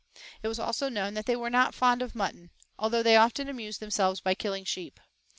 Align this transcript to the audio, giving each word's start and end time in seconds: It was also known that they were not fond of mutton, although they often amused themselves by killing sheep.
It 0.41 0.47
was 0.47 0.57
also 0.57 0.89
known 0.89 1.13
that 1.13 1.27
they 1.27 1.35
were 1.35 1.51
not 1.51 1.75
fond 1.75 2.01
of 2.01 2.15
mutton, 2.15 2.49
although 2.79 3.03
they 3.03 3.17
often 3.17 3.47
amused 3.47 3.79
themselves 3.79 4.19
by 4.19 4.33
killing 4.33 4.65
sheep. 4.65 4.99